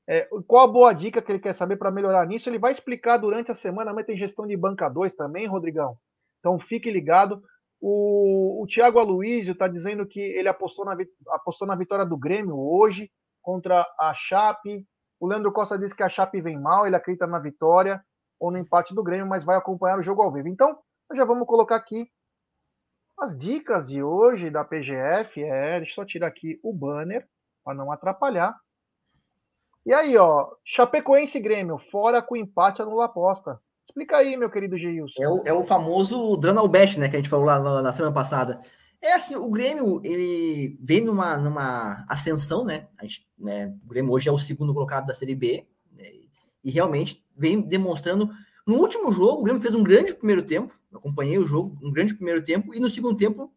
[0.07, 2.49] é, qual a boa dica que ele quer saber para melhorar nisso?
[2.49, 5.97] Ele vai explicar durante a semana, mas tem gestão de banca 2 também, Rodrigão.
[6.39, 7.43] Então fique ligado.
[7.79, 10.97] O, o Thiago Aloysio está dizendo que ele apostou na,
[11.29, 13.11] apostou na vitória do Grêmio hoje
[13.41, 14.87] contra a Chape.
[15.19, 18.03] O Leandro Costa disse que a Chape vem mal, ele acredita na vitória
[18.39, 20.47] ou no empate do Grêmio, mas vai acompanhar o jogo ao vivo.
[20.47, 20.77] Então,
[21.09, 22.07] nós já vamos colocar aqui
[23.19, 25.43] as dicas de hoje da PGF.
[25.43, 27.27] É, deixa eu só tirar aqui o banner
[27.63, 28.55] para não atrapalhar.
[29.85, 33.59] E aí, ó, Chapecoense Grêmio, fora com empate anula aposta.
[33.83, 35.23] Explica aí, meu querido Geilson.
[35.23, 38.13] É o, é o famoso Dranalbest, né, que a gente falou lá na, na, semana
[38.13, 38.59] passada.
[39.01, 42.87] É assim, o Grêmio, ele vem numa, numa ascensão, né?
[43.01, 43.73] Gente, né?
[43.83, 46.05] O Grêmio hoje é o segundo colocado da Série B, né,
[46.63, 48.29] e realmente vem demonstrando.
[48.65, 51.91] No último jogo, o Grêmio fez um grande primeiro tempo, eu acompanhei o jogo, um
[51.91, 53.53] grande primeiro tempo, e no segundo tempo,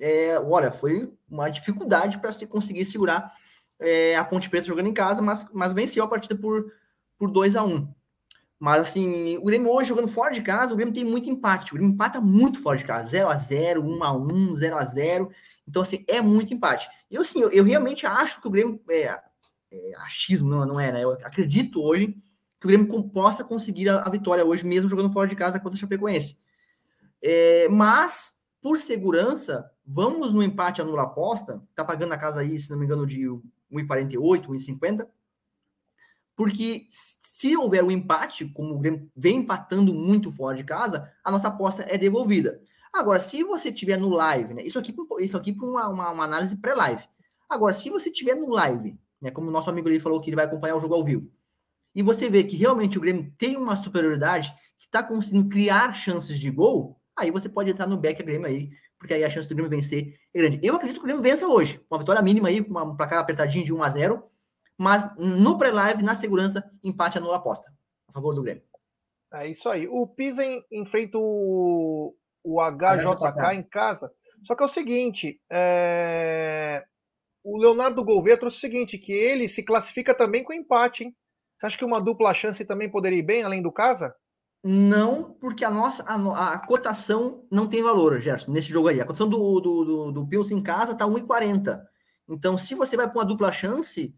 [0.00, 3.32] é, olha, foi uma dificuldade para se conseguir segurar
[3.80, 6.72] é, a Ponte Preta jogando em casa, mas, mas venceu a partida por,
[7.18, 7.92] por 2 a 1
[8.58, 11.72] Mas assim, o Grêmio hoje jogando fora de casa, o Grêmio tem muito empate.
[11.72, 14.84] O Grêmio empata muito fora de casa, 0 a 0 1 a 1 0 a
[14.84, 15.30] 0
[15.66, 16.88] Então, assim, é muito empate.
[17.10, 18.80] E assim, eu, eu realmente acho que o Grêmio.
[18.90, 19.20] É,
[19.70, 21.04] é, achismo, não, não é, né?
[21.04, 22.16] Eu acredito hoje
[22.60, 25.76] que o Grêmio possa conseguir a, a vitória hoje, mesmo jogando fora de casa contra
[25.76, 26.36] o Chapecoense.
[27.22, 32.70] É, mas, por segurança, vamos no empate anula aposta, tá pagando a casa aí, se
[32.70, 33.20] não me engano, de
[33.72, 35.06] 1,48, 1,50.
[36.38, 41.32] Porque se houver um empate, como o Grêmio vem empatando muito fora de casa, a
[41.32, 42.60] nossa aposta é devolvida.
[42.94, 44.62] Agora, se você tiver no live, né?
[44.62, 47.02] Isso aqui, isso aqui para uma, uma, uma, análise pré-live.
[47.50, 49.32] Agora, se você tiver no live, né?
[49.32, 51.28] Como o nosso amigo ali falou que ele vai acompanhar o jogo ao vivo,
[51.92, 56.38] e você vê que realmente o Grêmio tem uma superioridade, que está conseguindo criar chances
[56.38, 59.56] de gol, aí você pode entrar no back Grêmio aí, porque aí a chance do
[59.56, 60.60] Grêmio vencer é grande.
[60.62, 63.64] Eu acredito que o Grêmio vença hoje, uma vitória mínima aí, uma, um placar apertadinho
[63.64, 64.24] de 1 a 0
[64.78, 67.70] mas no pré-live, na segurança, empate anula aposta,
[68.08, 68.62] a favor do Grêmio.
[69.34, 69.86] É isso aí.
[69.88, 72.14] O Pisa enfrenta o,
[72.44, 74.10] o HJK em casa.
[74.44, 76.84] Só que é o seguinte, é...
[77.42, 81.16] o Leonardo Gouveia trouxe o seguinte, que ele se classifica também com empate, hein?
[81.58, 84.14] Você acha que uma dupla chance também poderia ir bem, além do casa?
[84.64, 89.00] Não, porque a nossa a, a, cotação não tem valor, Gerson, nesse jogo aí.
[89.00, 91.80] A cotação do, do, do, do Pilsen em casa tá 1,40.
[92.28, 94.14] Então, se você vai para uma dupla chance,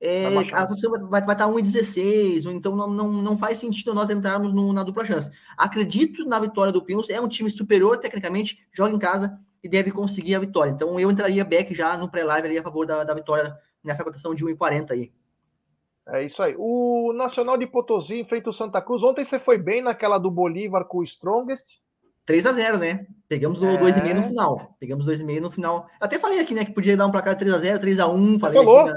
[0.00, 3.92] é, a cotação vai, vai estar tá 1,16, ou então não, não, não faz sentido
[3.92, 5.30] nós entrarmos no, na dupla chance.
[5.56, 9.90] Acredito na vitória do Pilsen, é um time superior tecnicamente, joga em casa e deve
[9.90, 10.70] conseguir a vitória.
[10.70, 14.34] Então, eu entraria back já no pré-live ali a favor da, da vitória nessa cotação
[14.34, 15.12] de 1,40 aí.
[16.06, 16.54] É isso aí.
[16.56, 19.02] O Nacional de Potosí enfrenta o Santa Cruz.
[19.02, 21.80] Ontem você foi bem naquela do Bolívar com o Strongest.
[22.24, 23.06] 3 a 0 né?
[23.28, 23.76] Pegamos é...
[23.76, 24.76] 2,5 no final.
[24.78, 25.86] Pegamos 2,5 no final.
[26.00, 28.38] Até falei aqui, né, que podia dar um placar 3 a 0 3 a 1
[28.38, 28.86] Falei falou.
[28.86, 28.94] Na...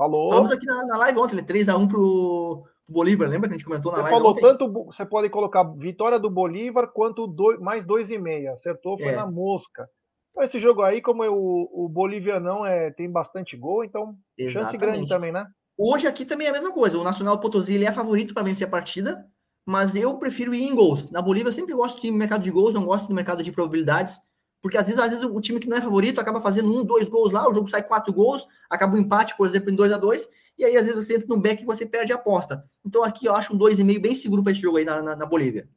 [0.00, 0.30] Falou.
[0.30, 1.42] Falamos aqui na, na live ontem, né?
[1.42, 3.28] 3 a 1 pro, Bolívar.
[3.28, 4.40] Lembra que a gente comentou na você live falou ontem?
[4.40, 8.50] tanto, você pode colocar vitória do Bolívar quanto dois, mais 2,5.
[8.54, 9.16] Acertou, foi é.
[9.16, 9.86] na mosca.
[10.30, 14.70] Então, esse jogo aí, como eu, o bolivianão é, tem bastante gol, então Exatamente.
[14.70, 15.46] chance grande também, né?
[15.76, 16.96] Hoje aqui também é a mesma coisa.
[16.96, 19.22] O Nacional Potosí ele é favorito para vencer a partida,
[19.66, 21.10] mas eu prefiro ir em gols.
[21.10, 24.18] Na Bolívia eu sempre gosto de mercado de gols, não gosto do mercado de probabilidades,
[24.62, 27.08] porque às vezes, às vezes o time que não é favorito acaba fazendo um, dois
[27.08, 29.92] gols lá, o jogo sai quatro gols, acaba o um empate, por exemplo, em 2
[29.92, 32.64] a 2 e aí às vezes você entra num back e você perde a aposta.
[32.84, 35.26] Então aqui eu acho um 2,5 bem seguro para esse jogo aí na, na, na
[35.26, 35.68] Bolívia.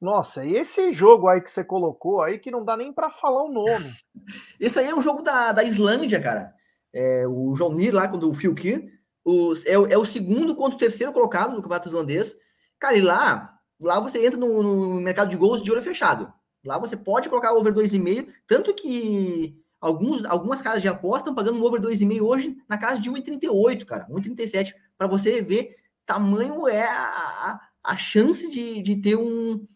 [0.00, 3.42] Nossa, e esse jogo aí que você colocou aí que não dá nem para falar
[3.42, 3.90] o nome.
[4.60, 6.52] esse aí é um jogo da, da Islândia, cara.
[6.92, 8.84] É, o João Nir lá, quando o Phil Kier,
[9.24, 12.36] os, é, é, o segundo contra o terceiro colocado no campeonato islandês.
[12.78, 16.30] Cara, e lá, lá você entra no, no mercado de gols de olho fechado.
[16.64, 21.62] Lá você pode colocar over 2,5, tanto que alguns, algumas casas de aposta estão pagando
[21.62, 26.90] over 2,5 hoje na casa de 1,38, cara, 1,37, para você ver tamanho é a,
[26.92, 29.66] a, a chance de, de ter um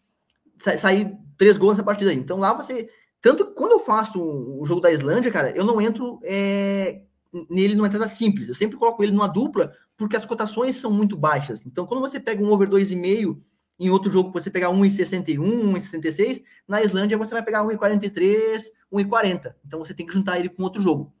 [0.59, 2.17] sair três gols nessa partida aí.
[2.17, 2.89] Então lá você.
[3.21, 7.01] Tanto quando eu faço o jogo da Islândia, cara, eu não entro é,
[7.49, 8.47] nele numa entrada simples.
[8.47, 11.65] Eu sempre coloco ele numa dupla, porque as cotações são muito baixas.
[11.65, 13.37] Então, quando você pega um over 2,5
[13.79, 19.55] em outro jogo, você pegar 1,61, 1,66, na Islândia você vai pegar 1,43, 1,40.
[19.65, 21.13] Então você tem que juntar ele com outro jogo.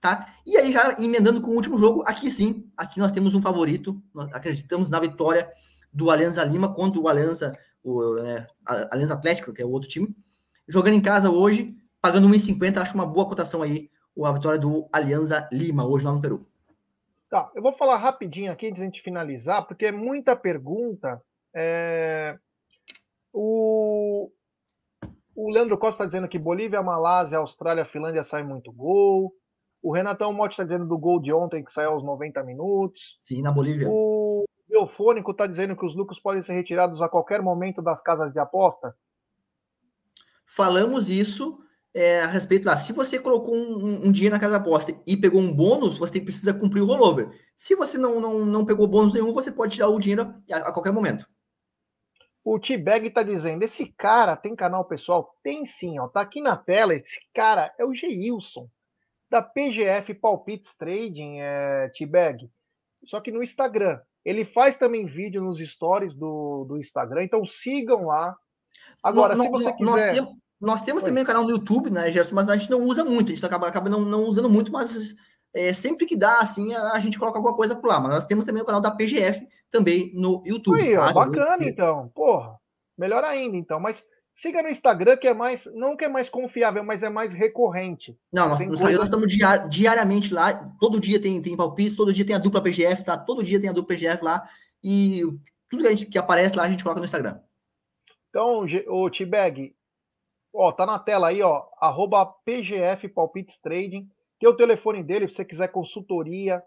[0.00, 0.34] Tá?
[0.46, 4.02] E aí, já emendando com o último jogo, aqui sim, aqui nós temos um favorito,
[4.14, 5.48] nós acreditamos na vitória
[5.92, 8.46] do Alianza Lima contra o Alianza o é,
[8.90, 10.14] Aliança Atlético, que é o outro time,
[10.68, 13.90] jogando em casa hoje, pagando 1,50, acho uma boa cotação aí,
[14.22, 16.46] a vitória do Alianza Lima, hoje lá no Peru.
[17.30, 21.22] Tá, eu vou falar rapidinho aqui antes de a gente finalizar, porque é muita pergunta.
[21.54, 22.38] É...
[23.32, 24.30] O...
[25.34, 29.32] o Leandro Costa está dizendo que Bolívia, Malásia, Austrália, Finlândia sai muito gol.
[29.82, 33.18] O Renatão Motti está dizendo do gol de ontem que saiu aos 90 minutos.
[33.22, 33.88] Sim, na Bolívia.
[33.90, 38.32] O Biofônico está dizendo que os lucros podem ser retirados a qualquer momento das casas
[38.32, 38.94] de aposta?
[40.46, 41.58] Falamos isso
[41.94, 42.76] é, a respeito lá.
[42.76, 46.20] Se você colocou um, um, dinheiro na casa de aposta e pegou um bônus, você
[46.20, 47.30] precisa cumprir o rollover.
[47.56, 50.72] Se você não, não, não pegou bônus nenhum, você pode tirar o dinheiro a, a
[50.72, 51.26] qualquer momento.
[52.52, 55.36] O T-Bag está dizendo: esse cara tem canal pessoal?
[55.40, 56.08] Tem sim, ó.
[56.08, 56.92] Tá aqui na tela.
[56.92, 58.68] Esse cara é o Geilson,
[59.30, 62.50] da PGF Palpites Trading, é, T-Bag.
[63.04, 64.00] Só que no Instagram.
[64.24, 68.36] Ele faz também vídeo nos stories do, do Instagram, então sigam lá.
[69.00, 69.84] Agora, se você quiser.
[69.84, 72.34] Nós, tem, nós temos também um canal no YouTube, né, Gerson?
[72.34, 75.14] Mas a gente não usa muito, a gente acaba, acaba não, não usando muito, mas
[75.54, 78.00] é, sempre que dá, assim, a, a, gente coloca alguma coisa por lá.
[78.00, 80.80] Mas nós temos também o canal da PGF também no YouTube.
[80.80, 82.08] Aí, ó, bacana, então.
[82.14, 82.58] Porra,
[82.96, 83.80] melhor ainda, então.
[83.80, 84.02] Mas
[84.40, 88.16] Siga no Instagram, que é mais, não que é mais confiável, mas é mais recorrente.
[88.32, 92.10] Não, nós, no Instagram nós estamos diar, diariamente lá, todo dia tem, tem palpites, todo
[92.10, 93.18] dia tem a dupla PGF, tá?
[93.18, 94.48] Todo dia tem a dupla PGF lá,
[94.82, 95.20] e
[95.68, 97.38] tudo que, a gente, que aparece lá a gente coloca no Instagram.
[98.30, 99.76] Então, o T-Bag,
[100.54, 104.08] ó, tá na tela aí, ó, arroba PGF Palpites Trading,
[104.40, 106.62] tem o telefone dele, se você quiser consultoria,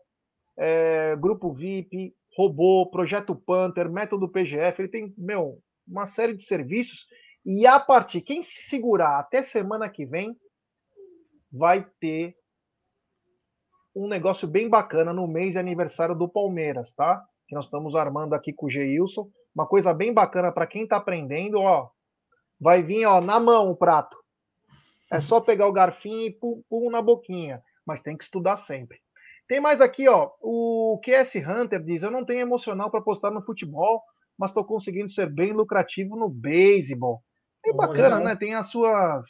[0.57, 7.05] é, grupo VIP, robô, projeto Panther, método PGF, ele tem, meu, uma série de serviços
[7.45, 10.37] e a partir, quem se segurar até semana que vem,
[11.51, 12.35] vai ter
[13.95, 17.23] um negócio bem bacana no mês de aniversário do Palmeiras, tá?
[17.47, 19.29] Que nós estamos armando aqui com o Geilson.
[19.53, 21.89] Uma coisa bem bacana para quem está aprendendo, ó.
[22.59, 24.22] Vai vir, ó, na mão o prato.
[25.11, 27.61] É só pegar o garfinho e pum, pum na boquinha.
[27.85, 28.99] Mas tem que estudar sempre.
[29.47, 30.31] Tem mais aqui, ó.
[30.41, 34.01] O QS Hunter diz: Eu não tenho emocional para postar no futebol,
[34.37, 37.21] mas estou conseguindo ser bem lucrativo no beisebol.
[37.65, 38.35] É bacana, né?
[38.35, 39.25] Tem as suas.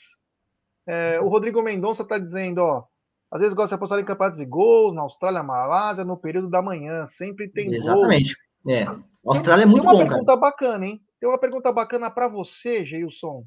[0.87, 2.83] É, o Rodrigo Mendonça está dizendo, ó.
[3.31, 6.61] Às vezes gosta de apostar em campeonatos de gols, na Austrália, Malásia, no período da
[6.61, 7.05] manhã.
[7.07, 8.35] Sempre tem Exatamente.
[8.67, 8.83] É.
[8.83, 9.97] A Austrália é muito bom, cara.
[9.97, 11.01] Tem uma pergunta bacana, hein?
[11.19, 13.43] Tem uma pergunta bacana para você, Geilson.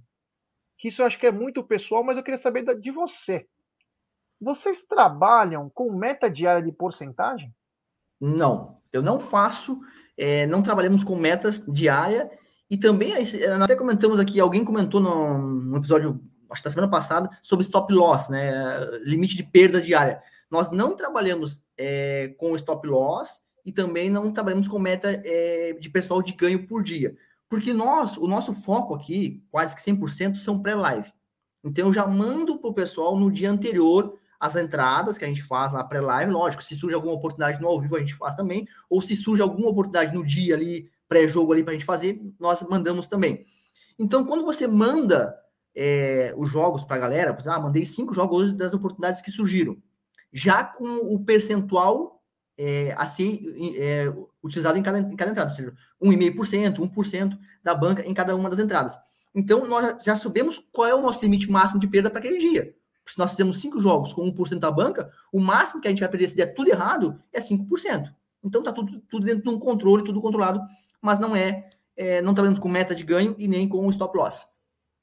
[0.79, 3.47] Que isso eu acho que é muito pessoal, mas eu queria saber de você.
[4.41, 7.55] Vocês trabalham com meta diária de porcentagem?
[8.21, 9.81] Não, eu não faço.
[10.17, 12.31] É, não trabalhamos com metas diária
[12.69, 13.13] e também,
[13.63, 18.29] até comentamos aqui, alguém comentou no, episódio, acho que da semana passada, sobre stop loss,
[18.29, 18.53] né?
[19.05, 20.21] Limite de perda diária.
[20.51, 25.89] Nós não trabalhamos é, com stop loss e também não trabalhamos com meta é, de
[25.89, 27.17] pessoal de ganho por dia.
[27.49, 31.13] Porque nós, o nosso foco aqui, quase que 100%, são pré-live.
[31.63, 35.43] Então, eu já mando para o pessoal no dia anterior as entradas que a gente
[35.43, 36.31] faz lá pré-live.
[36.31, 38.67] Lógico, se surge alguma oportunidade no ao vivo, a gente faz também.
[38.91, 42.63] Ou se surge alguma oportunidade no dia ali pré-jogo ali para a gente fazer, nós
[42.63, 43.45] mandamos também.
[43.99, 45.37] Então, quando você manda
[45.75, 49.77] é, os jogos para a galera, ah, mandei cinco jogos das oportunidades que surgiram,
[50.33, 52.16] já com o percentual
[52.59, 53.41] é, assim
[53.77, 58.35] é, utilizado em cada, em cada entrada, ou seja, 1,5%, 1% da banca em cada
[58.35, 58.99] uma das entradas.
[59.35, 62.75] Então, nós já sabemos qual é o nosso limite máximo de perda para aquele dia.
[63.07, 66.09] Se nós fizemos cinco jogos com 1% da banca, o máximo que a gente vai
[66.09, 68.13] perder se der tudo errado é 5%.
[68.43, 70.61] Então tá tudo, tudo dentro de um controle, tudo controlado,
[71.01, 74.47] mas não é, é não trabalhando com meta de ganho e nem com stop loss.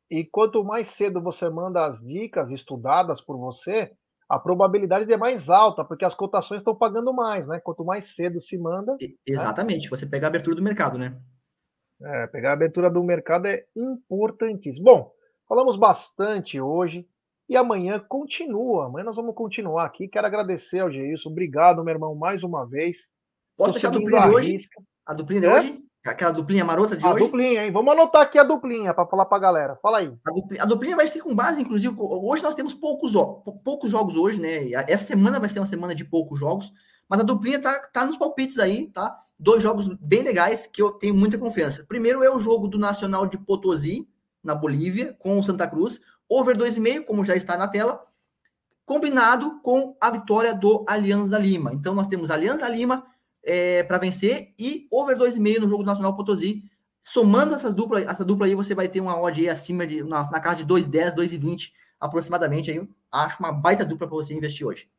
[0.10, 3.92] E quanto mais cedo você manda as dicas estudadas por você,
[4.34, 7.60] a probabilidade é mais alta, porque as cotações estão pagando mais, né?
[7.60, 8.94] Quanto mais cedo se manda.
[8.94, 9.08] Né?
[9.26, 9.90] Exatamente, né?
[9.90, 11.16] você pega a abertura do mercado, né?
[12.02, 14.84] É, pegar a abertura do mercado é importantíssimo.
[14.84, 15.12] Bom,
[15.48, 17.08] falamos bastante hoje
[17.48, 18.88] e amanhã continua.
[18.88, 20.08] Amanhã nós vamos continuar aqui.
[20.08, 21.30] Quero agradecer ao Geilson.
[21.30, 23.10] Obrigado, meu irmão, mais uma vez.
[23.56, 24.68] Posso deixar a duplinha hoje?
[25.06, 25.54] A duplinha de é?
[25.54, 25.84] hoje?
[26.06, 27.24] Aquela duplinha marota de a hoje?
[27.24, 27.72] A duplinha, hein?
[27.72, 29.80] Vamos anotar aqui a duplinha para falar para a galera.
[29.82, 30.14] Fala aí.
[30.28, 33.14] A duplinha, a duplinha, vai ser com base, inclusive, hoje nós temos poucos,
[33.64, 34.70] poucos jogos hoje, né?
[34.88, 36.74] Essa semana vai ser uma semana de poucos jogos,
[37.08, 39.18] mas a duplinha tá, tá nos palpites aí, tá?
[39.40, 41.86] Dois jogos bem legais que eu tenho muita confiança.
[41.88, 44.10] Primeiro é o jogo do Nacional de Potosí,
[44.44, 46.02] na Bolívia, com o Santa Cruz.
[46.28, 48.06] Over 2,5, como já está na tela,
[48.86, 51.74] combinado com a vitória do Alianza Lima.
[51.74, 53.06] Então nós temos Alianza Lima
[53.44, 56.64] é, para vencer e over 2,5 no jogo do Nacional Potosí.
[57.02, 60.40] Somando essas duplas, essa dupla aí, você vai ter uma odd acima de, na, na
[60.40, 62.72] casa de 2,10, 2,20 aproximadamente.
[62.72, 64.90] Aí, acho uma baita dupla para você investir hoje.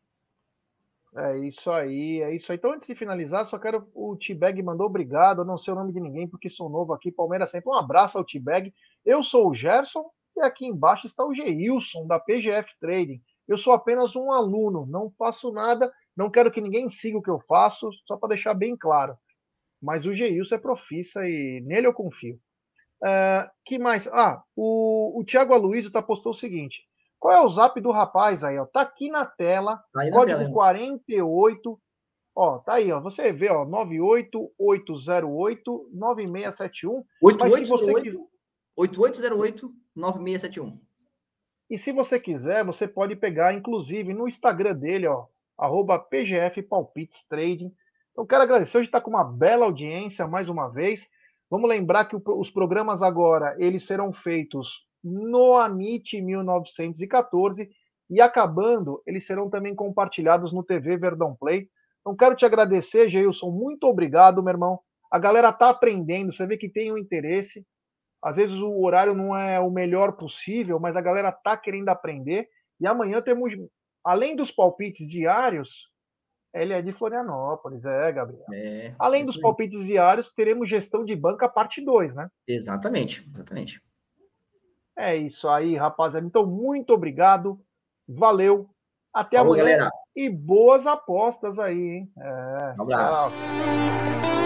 [1.17, 2.59] É isso aí, é isso aí.
[2.59, 3.89] Então, antes de finalizar, só quero.
[3.95, 5.41] O T-Bag mandou obrigado.
[5.41, 7.13] Eu não sei o nome de ninguém, porque sou novo aqui.
[7.13, 7.71] Palmeiras sempre.
[7.71, 8.75] Um abraço ao T-Bag.
[9.07, 10.05] Eu sou o Gerson
[10.37, 13.23] e aqui embaixo está o Geilson, da PGF Trading.
[13.47, 17.31] Eu sou apenas um aluno, não faço nada não quero que ninguém siga o que
[17.31, 19.17] eu faço, só para deixar bem claro.
[19.83, 22.39] Mas o Geilson é profissa e nele eu confio.
[23.03, 24.07] Uh, que mais?
[24.07, 26.83] Ah, o, o Thiago Aloysio tá postou o seguinte.
[27.19, 28.59] Qual é o zap do rapaz aí?
[28.59, 28.67] Ó?
[28.67, 29.83] Tá aqui na tela.
[29.93, 31.81] Tá aí código tela, 48.
[32.37, 33.01] Ó, tá aí, ó.
[33.01, 37.05] Você vê, ó, 98808 9671.
[37.23, 38.29] 8808
[38.77, 40.79] 8808 9671.
[41.71, 45.27] E se você quiser, você pode pegar, inclusive, no Instagram dele, ó,
[45.59, 47.73] arroba PGF Palpites Trading.
[48.13, 48.79] Então, quero agradecer.
[48.79, 51.09] Hoje está com uma bela audiência, mais uma vez.
[51.51, 57.69] Vamos lembrar que os programas agora, eles serão feitos no Amit 1914
[58.11, 61.69] e acabando, eles serão também compartilhados no TV Verdão Play.
[62.01, 63.51] Então, quero te agradecer, Geilson.
[63.51, 64.81] Muito obrigado, meu irmão.
[65.11, 67.65] A galera tá aprendendo, você vê que tem um interesse.
[68.23, 72.49] Às vezes o horário não é o melhor possível, mas a galera tá querendo aprender.
[72.81, 73.53] E amanhã temos
[74.05, 75.89] além dos palpites diários,
[76.53, 78.45] ele é de Florianópolis, é, Gabriel.
[78.53, 82.31] É, além dos palpites diários, teremos gestão de banca parte 2, né?
[82.47, 83.83] Exatamente, exatamente.
[84.97, 86.25] É isso aí, rapaziada.
[86.25, 87.61] Então, muito obrigado.
[88.09, 88.71] Valeu.
[89.13, 89.77] Até Falou, amanhã.
[89.77, 89.91] Galera.
[90.15, 92.13] E boas apostas aí, hein?
[92.17, 93.31] É, um abraço.
[93.31, 94.44] Tchau.